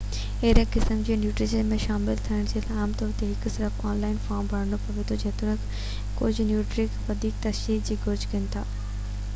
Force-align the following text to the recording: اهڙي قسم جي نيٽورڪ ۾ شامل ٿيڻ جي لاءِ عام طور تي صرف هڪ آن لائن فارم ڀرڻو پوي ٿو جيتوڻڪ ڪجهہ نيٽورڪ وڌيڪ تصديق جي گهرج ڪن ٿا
اهڙي 0.45 0.61
قسم 0.75 1.01
جي 1.09 1.15
نيٽورڪ 1.23 1.65
۾ 1.73 1.75
شامل 1.83 2.21
ٿيڻ 2.27 2.39
جي 2.53 2.63
لاءِ 2.63 2.77
عام 2.85 2.95
طور 3.01 3.11
تي 3.19 3.29
صرف 3.43 3.59
هڪ 3.65 3.85
آن 3.91 4.01
لائن 4.05 4.17
فارم 4.25 4.49
ڀرڻو 4.55 4.79
پوي 4.87 5.05
ٿو 5.11 5.19
جيتوڻڪ 5.25 5.69
ڪجهہ 6.23 6.49
نيٽورڪ 6.55 6.97
وڌيڪ 7.11 7.39
تصديق 7.47 7.87
جي 7.91 8.03
گهرج 8.07 8.27
ڪن 8.35 8.51
ٿا 8.57 8.67